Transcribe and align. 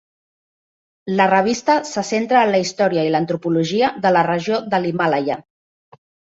La 1.19 1.27
revista 1.33 1.75
se 1.89 2.05
centra 2.07 2.41
en 2.47 2.51
la 2.57 2.63
història 2.65 3.05
i 3.09 3.13
l'antropologia 3.17 3.93
de 4.09 4.15
la 4.19 4.27
regió 4.33 4.61
de 4.75 4.83
l'Himàlaia. 4.85 5.41